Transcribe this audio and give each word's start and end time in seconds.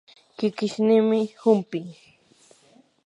kikishniimi 0.37 1.21
humpin. 1.41 1.85